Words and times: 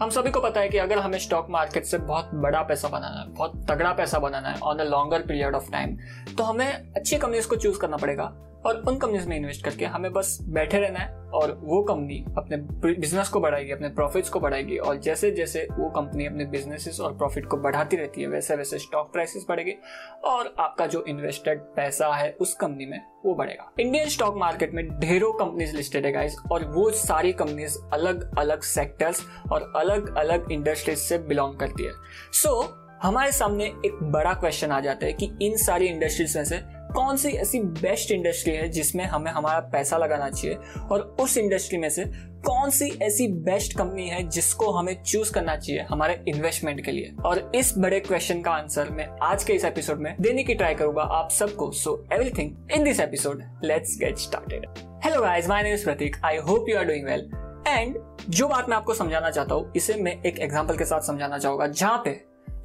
हम 0.00 0.10
सभी 0.10 0.30
को 0.30 0.40
पता 0.40 0.60
है 0.60 0.68
कि 0.68 0.78
अगर 0.78 0.98
हमें 0.98 1.18
स्टॉक 1.18 1.46
मार्केट 1.50 1.84
से 1.84 1.98
बहुत 1.98 2.30
बड़ा 2.34 2.60
पैसा 2.62 2.88
बनाना 2.88 3.20
है, 3.20 3.28
बहुत 3.28 3.52
तगड़ा 3.68 3.92
पैसा 3.92 4.18
बनाना 4.18 4.48
है 4.48 4.58
on 4.60 4.78
a 4.78 4.84
longer 4.84 5.20
period 5.20 5.54
of 5.54 5.70
time 5.72 5.96
तो 6.38 6.44
हमें 6.44 6.66
अच्छी 6.66 7.18
कंपनीज़ 7.18 7.48
को 7.48 7.56
चूज़ 7.56 7.78
करना 7.80 7.96
पड़ेगा। 7.96 8.24
और 8.66 8.82
उन 8.88 8.98
कंपनीज़ 8.98 9.28
में 9.28 9.36
इन्वेस्ट 9.36 9.64
करके 9.64 9.84
हमें 9.84 10.12
बस 10.12 10.38
बैठे 10.42 10.78
रहना 10.80 10.98
है 10.98 11.14
और 11.30 11.52
वो 11.62 11.82
कंपनी 11.82 12.24
अपने 12.38 12.56
बिज़नेस 12.94 13.28
को 13.28 13.40
बढ़ाएगी 13.40 13.72
अपने 13.72 13.88
प्रॉफिट्स 13.88 14.28
को 14.28 14.40
बढ़ाएगी 14.40 14.76
और 14.78 14.96
जैसे 14.96 15.30
जैसे 15.30 15.66
वो 15.72 15.90
कंपनी 15.90 16.26
अपने 16.26 16.44
बिजनेसेस 16.44 17.00
और 17.00 17.16
प्रॉफिट 17.16 17.46
को 17.46 17.56
बढ़ाती 17.56 17.96
रहती 17.96 18.22
है 18.22 18.28
वैसे 18.28 18.56
वैसे 18.56 18.78
स्टॉक 18.78 19.12
प्राइसेस 19.12 19.46
बढ़ेगी 19.48 19.74
और 20.24 20.54
आपका 20.58 20.86
जो 20.86 21.04
इन्वेस्टेड 21.08 21.60
पैसा 21.76 22.14
है 22.14 22.30
उस 22.40 22.54
कंपनी 22.54 22.86
में 22.86 23.00
वो 23.26 23.34
बढ़ेगा। 23.34 23.70
इंडियन 23.80 24.08
स्टॉक 24.08 24.36
मार्केट 24.36 24.74
में 24.74 24.88
ढेरों 25.00 25.32
कंपनीज़ 25.32 25.76
लिस्टेड 25.76 26.06
है 26.06 26.12
गाइस 26.12 26.36
और 26.52 26.64
वो 26.64 26.90
सारी 26.90 27.32
कंपनीज़ 27.32 27.78
अलग 27.92 28.38
अलग 28.38 28.60
सेक्टर्स 28.60 29.22
और 29.52 29.72
अलग 29.76 30.16
अलग 30.16 30.52
इंडस्ट्रीज़ 30.52 30.98
से 30.98 31.18
बिलोंग 31.18 31.56
करती 31.56 31.84
है। 31.84 31.92
सो 32.32 32.62
so, 32.62 32.68
हमारे 33.02 33.32
सामने 33.32 33.64
एक 33.64 33.98
बड़ा 34.02 34.32
क्वेश्चन 34.34 34.70
आ 34.70 34.80
जाता 34.80 35.06
है 35.06 35.12
कि 35.12 35.30
इन 35.42 35.56
सारी 35.56 35.86
इंडस्ट्रीज़ 35.86 36.38
में 36.38 36.44
से 36.44 36.56
कौन 36.96 37.16
सी 37.16 37.28
ऐसी 37.28 37.58
बेस्ट 37.60 38.10
इंडस्ट्री 38.10 38.52
है 38.54 38.68
जिसमें 38.68 39.04
हमें 39.04 39.30
हमारा 39.32 39.58
पैसा 39.72 39.96
लगाना 39.98 40.28
चाहिए? 40.30 40.56
और 40.90 41.00
उस 41.20 41.36
इंडस्ट्री 41.38 41.78
में 41.78 41.88
से 41.90 42.04
कौन 42.46 42.70
सी 42.70 42.88
ऐसी 43.02 43.26
बेस्ट 43.44 43.76
कंपनी 43.78 44.08
है 44.08 44.22
जिसको 44.28 44.70
हमें 44.70 45.02
चूज़ 45.02 45.32
करना 45.32 45.56
चाहिए 45.56 45.82
हमारे 45.82 46.22
इन्वेस्टमेंट 46.28 46.84
के 46.84 46.92
लिए? 46.92 47.12
और 47.24 47.52
इस 47.54 47.74
बड़े 47.78 48.00
क्वेश्चन 48.00 48.40
का 48.42 48.50
आंसर 48.50 48.90
मैं 48.90 49.08
आज 49.22 49.44
के 49.44 49.52
इस 49.52 49.64
एपिसोड 49.64 50.00
में 50.00 50.14
देने 50.20 50.44
की 50.44 50.54
ट्राई 50.54 50.74
करूँगा 50.74 51.02
आप 51.02 51.30
सबको। 51.30 51.70
So 51.72 51.96
everything 52.12 52.72
in 52.72 52.84
this 52.84 53.00
episode 53.00 53.42
let's 53.64 53.98
get 53.98 54.18
started 54.18 54.66
hello 55.04 55.20
guys 55.22 55.48
my 55.48 55.62
name 55.62 55.74
is 55.74 55.84
Prateek 55.84 56.16
I 56.24 56.36
hope 56.48 56.68
you 56.68 56.78
are 56.78 56.84
doing 56.84 57.06
well 57.06 57.30
and 57.68 57.96
जो 58.28 58.48
बात 58.48 58.68
मैं 58.68 58.76
आपको 58.76 58.94
समझाना 58.94 59.30
चाहता 59.30 59.54
हूँ, 59.54 59.72
इसे 59.76 59.94
मैं 59.94 60.20
एक 60.22 60.38
एग्ज़ाम्पल 60.38 60.76
के 60.78 60.84
साथ 60.84 61.00
समझाना 61.00 61.38
चाहूँगा, 61.38 61.66
जहाँ 61.66 62.02
पे 62.04 62.10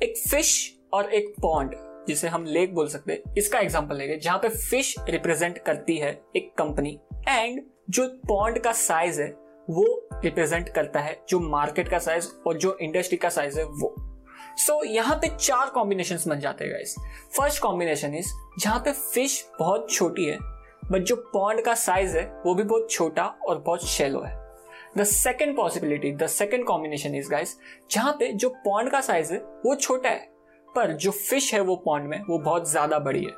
एक 0.04 0.18
फ़िश 0.30 0.72
और 0.94 1.14
एक 1.14 1.34
पॉन्ड 1.42 1.76
जिसे 2.08 2.28
हम 2.28 2.46
लेक 2.46 2.74
बोल 2.76 2.88
सकते 2.88 3.14
हैं 3.14 3.34
इसका 3.38 3.60
एग्ज़ाम्पल 3.60 3.96
लेंगे 3.96 4.18
जहाँ 4.18 4.38
पे 4.38 4.50
फ़िश 4.50 4.96
रिप्रेजेंट 5.10 5.58
करती 5.58 5.98
है 5.98 6.12
एक 6.36 6.54
कंपनी 6.58 7.00
एंड 7.30 7.62
जो 7.90 8.08
पॉन्ड 8.28 8.60
का 8.60 8.72
साइज़ 8.72 9.22
है 9.22 9.30
वो 9.70 9.86
रिप्रेजेंट 10.24 10.70
करता 10.70 11.00
है 11.00 11.20
जो 11.30 11.40
मार्केट 11.40 11.90
का 11.90 12.00
साइज़ 12.00 12.28
और 12.48 12.58
जो 12.58 12.78
इंडस्ट्री 12.82 13.18
का 13.18 13.30
साइज़ 13.30 13.60
है 13.60 13.66
वो। 13.66 13.96
सो 14.58 14.74
so, 14.74 14.92
यहाँ 14.92 15.16
पे 15.16 15.28
चार 15.38 15.70
कॉम्बिनेशन 15.70 16.30
बन 16.30 16.40
जाते 16.40 16.64
हैं 16.64 16.74
गाइस 16.74 16.96
फ़र्स्ट 17.38 17.62
कॉम्बिनेशन 17.62 18.16
इज़ 18.16 18.32
जहाँ 18.60 18.80
पे 18.80 18.92
फ़िश 18.92 19.44
बहुत 19.60 19.92
छोटी 19.92 20.26
है 20.26 20.38
बट 20.92 21.04
जो 21.04 21.16
पॉन्ड 21.34 21.62
का 21.62 21.74
साइज़ 21.76 22.18
है 22.18 22.26
वो 22.46 22.56
भी 22.56 22.64
बहुत 22.64 22.92
छोटा 22.92 23.26
और 23.48 23.60
बहुत 23.60 23.86
शेलो 23.86 24.22
है. 24.22 24.40
The 24.98 25.04
second 25.04 25.56
possibility 25.58 26.12
the 26.12 26.28
second 26.28 26.66
combination 26.66 27.16
is 27.16 27.30
guys 27.30 27.58
जहाँ 27.92 28.14
पे 28.14 28.32
जो 28.34 28.50
पॉन्ड 28.66 28.92
का 28.92 29.02
साइज़ 29.02 29.34
है 29.34 29.40
वो 29.66 29.76
छोटा 29.76 30.10
है 30.10 30.30
पर 30.76 30.92
जो 30.94 31.12
फ़िश 31.12 31.54
है 31.54 31.60
वो 31.62 31.76
पॉन्ड 31.86 32.10
में, 32.10 32.22
वो 32.22 32.40
बहुत 32.40 32.70
ज़्यादा 32.72 33.00
बड़ी 33.00 33.24
है। 33.24 33.32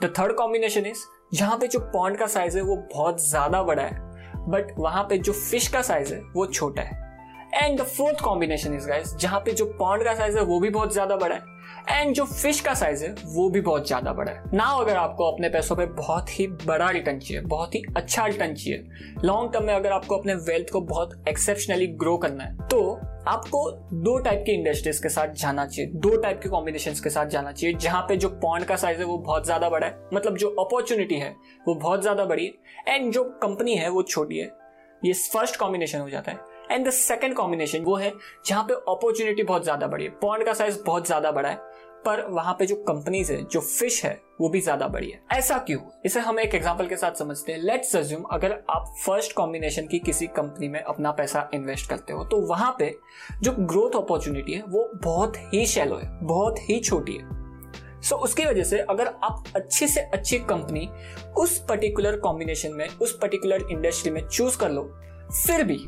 द 0.00 0.12
थर्ड 0.18 0.32
कॉम्बिनेशन 0.36 0.86
इज़ 0.86 1.04
जहाँ 1.34 1.56
पे 1.58 1.66
जो 1.66 1.78
पॉन्ड 1.92 2.18
का 2.18 2.26
साइज़ 2.26 2.56
है, 2.56 2.62
वो 2.62 2.76
बहुत 2.94 3.22
ज़्यादा 3.22 3.62
बड़ा 3.62 3.82
है 3.82 4.04
बट 4.48 4.74
वहाँ 4.78 5.02
पे 5.04 5.18
जो 5.18 5.32
फ़िश 5.32 5.68
का 5.68 5.82
साइज़ 5.82 6.14
है, 6.14 6.20
वो 6.34 6.46
छोटा 6.46 6.82
है। 6.82 7.04
And 7.54 7.78
the 7.80 7.82
fourth 7.84 8.20
combination 8.20 8.74
is 8.74 8.88
guys 8.88 9.14
जहाँ 9.16 9.40
पे 9.40 9.52
जो 9.52 9.64
पॉन्ड 9.78 10.04
का 10.04 10.14
साइज़ 10.14 10.36
है, 10.38 10.42
वो 10.44 10.58
भी 10.60 10.70
बहुत 10.70 10.92
ज़्यादा 10.92 11.16
बड़ा 11.16 11.34
है 11.34 11.54
एंड 11.90 12.14
जो 12.14 12.24
फ़िश 12.24 12.60
का 12.60 12.72
साइज़ 12.74 13.04
है, 13.04 13.14
वो 13.24 13.48
भी 13.50 13.60
बहुत 13.60 13.86
ज़्यादा 13.86 14.12
बड़ा 14.12 14.32
है। 14.32 14.42
ना 14.54 14.64
अगर 14.64 14.96
आपको 14.96 15.30
अपने 15.32 15.48
पैसों 15.48 15.76
पे 15.76 15.86
बहुत 15.86 16.38
ही 16.38 16.46
बड़ा 16.46 16.90
रिटर्न 16.90 17.18
चाहिए, 17.18 17.42
बहुत 17.42 17.74
ही 17.74 17.82
अच्छा 17.96 18.26
रिटर्न 18.26 18.54
चाहिए 18.54 18.86
लॉन्ग 19.24 19.52
टर्म 19.52 19.64
में 19.64 19.74
अगर 19.74 19.92
आपको 19.92 20.16
अपने 20.16 20.34
वेल्थ 20.34 20.72
को 20.72 20.80
बहुत 20.82 21.22
एक्सेप्शनली 21.28 21.86
ग्रो 21.96 22.16
करना 22.18 22.44
है 22.44 22.66
तो 22.66 22.95
आपको 23.28 23.70
दो 23.94 24.16
टाइप 24.18 24.42
की 24.46 24.52
इंडस्ट्रीज़ 24.52 25.02
के 25.02 25.08
साथ 25.08 25.32
जाना 25.34 25.64
चाहिए, 25.66 25.90
दो 25.92 26.16
टाइप 26.16 26.40
के 26.42 26.48
कॉम्बिनेशन 26.48 26.92
के 27.04 27.10
साथ 27.10 27.26
जाना 27.26 27.52
चाहिए, 27.52 27.76
जहाँ 27.76 28.02
पे 28.08 28.16
जो 28.16 28.28
पॉइंट 28.42 28.66
का 28.66 28.76
साइज़ 28.76 28.98
है 28.98 29.04
वो 29.04 29.16
बहुत 29.18 29.44
ज़्यादा 29.44 29.68
बड़ा 29.70 29.86
है 29.86 30.08
मतलब 30.14 30.36
जो 30.36 30.48
अपॉर्चुनिटी 30.60 31.14
है 31.14 31.34
वो 31.68 31.74
बहुत 31.74 32.02
ज़्यादा 32.02 32.24
बड़ी 32.24 32.46
है 32.46 32.94
एंड 32.94 33.12
जो 33.12 33.24
कंपनी 33.42 33.74
है 33.76 33.88
वो 33.88 34.02
छोटी 34.04 34.38
है, 34.38 34.46
ये 35.02 35.12
फ़र्स्ट 35.12 35.56
कॉम्बिनेशन 35.56 36.00
हो 36.00 36.08
जाता 36.10 36.32
है 36.32 36.54
एंड 36.70 36.86
द 36.86 36.90
सेकेंड 36.90 37.34
कॉम्बिनेशन 37.34 37.82
वो 37.84 37.96
है 37.96 38.12
जहाँ 38.46 38.62
पे 38.64 38.74
अपॉर्चुनिटी 38.74 39.42
बहुत 39.42 39.64
ज़्यादा 39.64 39.86
बड़ी 39.86 40.04
है 40.04 40.10
पॉइंट 40.22 40.44
का 40.46 40.52
साइज़ 40.54 40.82
बहुत 40.86 41.06
ज़्यादा 41.06 41.30
बड़ा 41.32 41.48
है 41.48 41.58
पर 42.06 42.24
वहाँ 42.30 42.54
पे 42.58 42.66
जो 42.66 42.76
कंपनीज़ 42.88 43.32
है 43.32 43.42
जो 43.44 43.60
फ़िश 43.60 44.04
है 44.04 44.20
वो 44.40 44.48
भी 44.48 44.60
ज़्यादा 44.60 44.86
बड़ी 44.88 45.10
है। 45.10 45.20
ऐसा 45.32 45.58
क्यों? 45.58 45.80
इसे 46.06 46.20
हम 46.20 46.38
एक 46.40 46.54
एग्जांपल 46.54 46.86
के 46.86 46.96
साथ 46.96 47.18
समझते 47.18 47.52
हैं। 47.52 47.58
लेट्स 47.60 47.96
अज्यूम 47.96 48.22
अगर 48.22 48.52
आप 48.70 48.94
फ़र्स्ट 49.06 49.32
कॉम्बिनेशन 49.32 49.86
की 49.86 49.98
किसी 49.98 50.26
कंपनी 50.26 50.68
में 50.68 50.80
अपना 50.80 51.10
पैसा 51.10 51.48
इन्वेस्ट 51.54 51.88
करते 51.90 52.12
हो 52.12 52.24
तो 52.24 52.40
वहाँ 52.46 52.74
पे 52.78 52.94
जो 53.42 53.52
ग्रोथ 53.52 53.96
अपॉर्चुनिटी 53.96 54.52
है 54.52 54.62
वो 54.62 54.90
बहुत 54.94 55.36
ही 55.54 55.66
शैलो 55.66 55.96
है 55.96 56.08
बहुत 56.22 56.58
ही 56.60 56.80
छोटी 56.80 57.16
है। 57.16 57.34
सो 58.02 58.16
so, 58.16 58.22
उसकी 58.22 58.44
वजह 58.44 58.64
से 58.64 58.78
अगर 58.80 59.06
आप 59.06 59.44
अच्छी 59.56 59.88
से 59.88 60.00
अच्छी 60.00 60.38
कंपनी 60.40 60.88
उस 61.38 61.58
पर्टिकुलर 61.68 62.16
कॉम्बिनेशन 62.16 62.72
में 62.72 62.88
उस 62.88 63.18
पर्टिकुलर 63.18 63.66
इंडस्ट्री 63.70 64.10
में 64.10 64.26
चूज़ 64.28 64.58
कर 64.58 64.70
लो 64.70 64.82
फिर 65.46 65.62
भी 65.64 65.78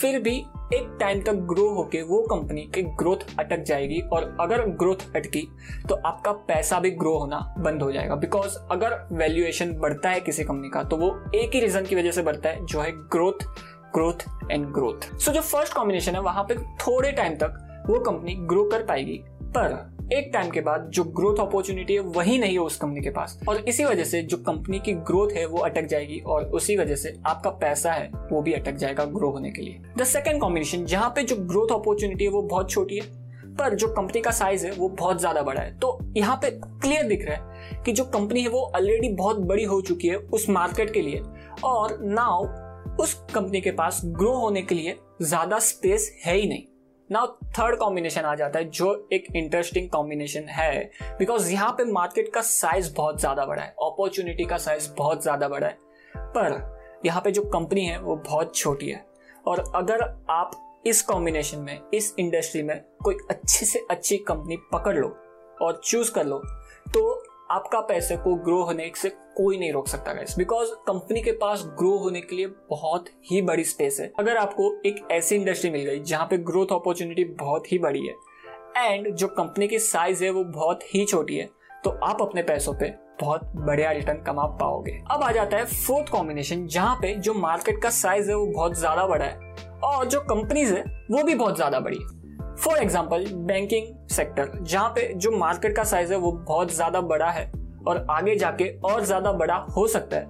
फिर 0.00 0.18
भी 0.20 0.36
एक 0.74 0.96
टाइम 1.00 1.20
तक 1.22 1.34
ग्रो 1.48 1.68
होके 1.68 2.02
वो 2.02 2.20
कंपनी 2.22 2.62
की 2.74 2.82
ग्रोथ 2.98 3.24
अटक 3.38 3.62
जाएगी 3.62 4.00
और 4.12 4.36
अगर 4.40 4.64
ग्रोथ 4.78 5.16
अटकी 5.16 5.46
तो 5.88 5.94
आपका 6.06 6.32
पैसा 6.48 6.78
भी 6.80 6.90
ग्रो 6.92 7.16
होना 7.18 7.38
बंद 7.58 7.82
हो 7.82 7.90
जाएगा। 7.92 8.14
बिकॉज़ 8.16 8.56
अगर 8.70 8.98
वैल्यूएशन 9.12 9.72
बढ़ता 9.72 10.10
है 10.10 10.20
किसी 10.20 10.44
कंपनी 10.44 10.68
का 10.68 10.82
तो 10.84 10.96
वो 10.96 11.10
एक 11.34 11.54
ही 11.54 11.60
रीजन 11.60 11.84
की 11.84 11.96
वजह 11.96 12.10
से 12.10 12.22
बढ़ता 12.22 12.48
है, 12.48 12.64
जो 12.66 12.80
है 12.80 12.92
growth 12.92 13.46
growth 13.94 14.50
and 14.50 14.66
growth 14.66 15.14
so 15.16 15.32
जो 15.32 15.40
फ़र्स्ट 15.40 15.74
कॉम्बिनेशन 15.74 16.14
है, 16.14 16.20
वहाँ 16.20 16.44
पे 16.44 16.54
थोड़े 16.54 17.12
टाइम 17.12 17.34
तक 17.34 17.84
वो 17.88 17.98
कंपनी 18.00 18.34
ग्रो 18.46 18.64
कर 18.64 18.84
पाएगी, 18.84 19.20
पर 19.56 19.99
एक 20.12 20.30
टाइम 20.32 20.50
के 20.50 20.60
बाद 20.60 20.90
जो 20.90 21.04
ग्रोथ 21.04 21.40
अपॉर्चुनिटी 21.40 21.94
है, 21.94 22.00
वही 22.00 22.38
नहीं 22.38 22.52
है 22.52 22.58
उस 22.58 22.76
कंपनी 22.76 23.00
के 23.00 23.10
पास। 23.10 23.38
और 23.48 23.56
इसी 23.58 23.84
वजह 23.84 24.04
से 24.04 24.22
जो 24.22 24.36
कंपनी 24.38 24.78
की 24.78 24.92
ग्रोथ 24.92 25.32
है, 25.32 25.44
वो 25.46 25.58
अटक 25.58 25.86
जाएगी 25.86 26.18
और 26.20 26.44
उसी 26.50 26.76
वजह 26.76 26.96
से 26.96 27.14
आपका 27.26 27.50
पैसा 27.50 27.92
है, 27.92 28.10
वो 28.32 28.42
भी 28.42 28.52
अटक 28.52 28.74
जाएगा 28.74 29.04
ग्रो 29.06 29.30
होने 29.30 29.50
के 29.50 29.62
लिए। 29.62 29.80
द 29.98 30.04
सेकेंड 30.06 30.40
कॉम्बिनेशन 30.40 30.84
जहाँ 30.84 31.10
पे 31.10 31.22
जो 31.22 31.36
ग्रोथ 31.38 31.72
अपॉर्चुनिटी 31.72 32.24
है, 32.24 32.30
वो 32.30 32.42
बहुत 32.42 32.70
छोटी 32.70 32.98
है, 32.98 33.06
पर 33.56 33.74
जो 33.74 33.88
कंपनी 33.88 34.20
का 34.20 34.30
साइज़ 34.30 34.66
है, 34.66 34.72
वो 34.72 34.88
बहुत 34.90 35.20
ज़्यादा 35.20 35.42
बड़ा 35.42 35.60
है। 35.60 35.78
तो 35.78 35.98
यहाँ 36.16 36.36
पे 36.36 36.50
क्लियर 36.52 37.06
दिख 37.06 37.24
रहा 37.26 37.36
है 37.36 37.82
कि 37.84 37.92
जो 37.92 38.04
कंपनी 38.06 38.42
है, 38.42 38.48
वो 38.48 38.60
ऑलरेडी 38.76 39.08
बहुत 39.08 39.38
बड़ी 39.42 39.64
हो 39.64 39.80
चुकी 39.80 40.08
है 40.08 40.16
उस 40.16 40.48
मार्केट 40.50 40.92
के 40.92 41.02
लिए 41.02 41.22
और 41.64 41.98
नाउ 42.02 42.46
उस 42.96 43.14
कंपनी 43.34 43.60
के 43.60 43.70
पास 43.72 44.00
ग्रो 44.04 44.32
होने 44.32 44.62
के 44.62 44.74
लिए 44.74 44.98
ज़्यादा 45.22 45.58
स्पेस 45.58 46.10
है 46.24 46.36
ही 46.36 46.48
नहीं। 46.48 46.64
नाउ 47.12 47.26
थर्ड 47.58 47.76
कॉम्बिनेशन 47.76 48.22
आ 48.22 48.34
जाता 48.34 48.58
है, 48.58 48.64
जो 48.64 49.08
एक 49.12 49.24
इंटरेस्टिंग 49.36 49.88
कॉम्बिनेशन 49.90 50.48
है 50.48 50.90
बिकॉज़ 51.18 51.50
यहाँ 51.52 51.70
पे 51.70 51.84
मार्केट 51.84 52.32
का 52.34 52.40
साइज़ 52.42 52.92
बहुत 52.94 53.20
ज़्यादा 53.20 53.46
बड़ा 53.46 53.62
है 53.62 53.74
अपॉर्चुनिटी 53.82 54.44
का 54.44 54.56
साइज़ 54.58 54.88
बहुत 54.98 55.22
ज़्यादा 55.22 55.48
बड़ा 55.48 55.66
है। 55.66 55.78
पर 56.16 57.00
यहाँ 57.06 57.20
पे 57.22 57.30
जो 57.30 57.42
कंपनी 57.44 57.84
है, 57.84 57.98
वो 58.00 58.16
बहुत 58.18 58.54
छोटी 58.56 58.90
है। 58.90 59.04
और 59.46 59.64
अगर 59.76 60.02
आप 60.30 60.82
इस 60.86 61.02
कॉम्बिनेशन 61.02 61.58
में, 61.58 61.80
इस 61.94 62.14
इंडस्ट्री 62.18 62.62
में 62.62 62.80
कोई 63.04 63.16
अच्छी 63.30 63.66
से 63.66 63.86
अच्छी 63.90 64.16
कंपनी 64.28 64.56
पकड़ 64.72 64.96
लो 64.96 65.08
और 65.62 65.80
चूज़ 65.84 66.12
कर 66.12 66.26
लो 66.26 66.38
तो 66.88 67.22
आपका 67.50 67.80
पैसे 67.80 68.16
को 68.16 68.34
ग्रो 68.38 68.62
होने 68.64 68.90
से 68.96 69.08
कोई 69.36 69.58
नहीं 69.58 69.72
रोक 69.72 69.88
सकता 69.88 70.12
गाइस 70.12 70.34
बिकॉज़ 70.38 70.70
कंपनी 70.86 71.20
के 71.22 71.32
पास 71.32 71.62
ग्रो 71.78 71.96
होने 71.98 72.20
के 72.20 72.36
लिए 72.36 72.46
बहुत 72.70 73.08
ही 73.30 73.40
बड़ी 73.42 73.64
स्पेस 73.64 73.96
है। 74.00 74.10
अगर 74.18 74.36
आपको 74.36 74.72
एक 74.86 75.06
ऐसी 75.12 75.36
इंडस्ट्री 75.36 75.70
मिल 75.70 75.84
गई 75.86 76.00
जहाँ 76.00 76.26
पे 76.26 76.36
ग्रोथ 76.40 76.72
अपॉर्चुनिटी 76.72 77.24
बहुत 77.40 77.72
ही 77.72 77.78
बड़ी 77.78 78.06
है 78.06 78.14
एंड 78.86 79.08
जो 79.14 79.28
कंपनी 79.28 79.68
की 79.68 79.78
साइज़ 79.78 80.24
है 80.24 80.30
वो 80.30 80.44
बहुत 80.44 80.94
ही 80.94 81.04
छोटी 81.04 81.36
है 81.36 81.48
तो 81.84 81.90
आप 82.04 82.22
अपने 82.22 82.42
पैसों 82.42 82.74
पे 82.74 82.92
बहुत 83.20 83.52
बढ़िया 83.56 83.90
रिटर्न 83.92 84.22
कमा 84.22 84.44
पाओगे। 84.60 84.92
अब 85.10 85.22
आ 85.22 85.30
जाता 85.32 85.56
है 85.56 85.64
फोर्थ 85.66 86.08
कॉम्बिनेशन 86.08 86.66
जहाँ 86.66 86.94
पे 86.96 87.14
जो 87.16 87.34
मार्केट 87.36 87.82
का 87.82 87.90
साइज़ 87.90 88.30
है 88.30 88.36
वो 88.36 88.46
बहुत 88.46 88.78
ज़्यादा 88.78 89.06
बड़ा 89.06 89.24
है, 89.24 89.54
और 89.84 90.06
जो 90.06 90.20
कंपनीज़ 90.22 90.74
है 90.74 90.82
वो 91.10 91.22
भी 91.22 91.34
बहुत 91.34 91.56
ज़्यादा 91.56 91.80
बड़ी 91.80 91.98
है। 91.98 92.19
फॉर 92.60 92.78
एग्ज़ाम्पल 92.78 93.24
बैंकिंग 93.46 93.86
सेक्टर 94.08 94.50
जहाँ 94.62 94.88
पे 94.88 95.12
जो 95.14 95.30
मार्केट 95.30 95.74
का 95.76 95.84
साइज़ 95.84 96.12
है 96.12 96.18
वो 96.18 96.32
बहुत 96.32 96.72
ज़्यादा 96.72 97.00
बड़ा 97.02 97.30
है 97.30 97.50
और 97.86 98.06
आगे 98.10 98.34
जाके 98.36 98.68
और 98.84 99.04
ज़्यादा 99.04 99.32
बड़ा 99.32 99.54
हो 99.76 99.86
सकता 99.86 100.16
है। 100.16 100.26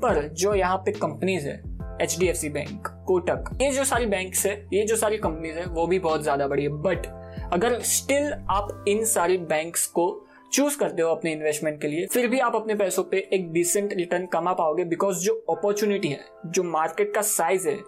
पर 0.00 0.26
जो 0.28 0.54
यहाँ 0.54 0.76
पे 0.76 0.92
कंपनीज़ 0.92 1.48
है 1.48 1.54
H 2.02 2.16
D 2.18 2.26
F 2.26 2.36
C 2.36 2.48
bank 2.48 2.88
Kotak 3.06 3.50
ये 3.62 3.70
जो 3.70 3.84
सारी 3.84 4.06
बैंक 4.06 4.34
है, 4.36 4.54
ये 4.72 4.84
जो 4.84 4.96
सारी 4.96 5.18
कंपनीज़ 5.18 5.58
है, 5.58 5.64
वो 5.66 5.86
भी 5.86 5.98
बहुत 5.98 6.22
ज़्यादा 6.22 6.46
बड़ी 6.46 6.62
है। 6.62 6.68
बट 6.82 7.06
अगर 7.52 7.80
स्टिल 7.80 8.32
आप 8.50 8.84
इन 8.88 9.04
सारी 9.04 9.36
बैंक्स 9.38 9.86
को 9.88 10.08
चूज़ 10.52 10.76
करते 10.78 11.02
हो 11.02 11.10
अपने 11.10 11.32
इन्वेस्टमेंट 11.32 11.80
के 11.80 11.88
लिए, 11.88 12.06
फिर 12.06 12.26
भी 12.28 12.38
आप 12.38 12.56
अपने 12.56 12.74
पैसों 12.74 13.02
पे 13.04 13.18
एक 13.32 13.50
डिसेंट 13.52 13.92
रिटर्न 13.92 14.26
कमा 14.26 14.52
पाओगे 14.52 14.84
बिकॉज़ 14.84 15.24
जो 15.24 15.34
अपॉर्चुनिटी 15.50 16.08
है, 16.08 16.20
जो 16.46 16.62
मार्केट 16.62 17.14
का 17.14 17.22
साइज़ 17.22 17.68
है, 17.68 17.78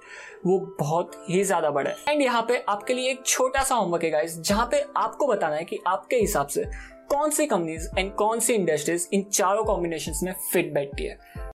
वो 0.46 0.58
बहुत 0.80 1.12
ही 1.28 1.42
ज़्यादा 1.44 1.70
बड़ा 1.70 1.90
है। 1.90 1.96
एंड 2.08 2.22
यहाँ 2.22 2.42
पे 2.48 2.64
आपके 2.68 2.94
लिए 2.94 3.10
एक 3.10 3.24
छोटा 3.26 3.62
सा 3.62 3.74
होमवर्क 3.74 4.04
है 4.04 4.10
गाइस 4.10 4.40
जहाँ 4.40 4.66
पे 4.70 4.84
आपको 4.96 5.26
बताना 5.26 5.56
है 5.56 5.64
कि 5.64 5.78
आपके 5.86 6.16
हिसाब 6.16 6.46
से 6.46 6.64
कौन 7.10 7.30
सी 7.30 7.46
कंपनीज़ 7.46 7.88
एंड 7.98 8.12
कौन 8.14 8.40
सी 8.40 8.54
इंडस्ट्रीज़ 8.54 9.06
इन 9.12 9.22
चारों 9.24 9.64
कॉम्बिनेशन 9.64 10.12
में 10.22 10.32
फिट 10.52 10.72
बैठती 10.74 11.04
है। 11.04 11.18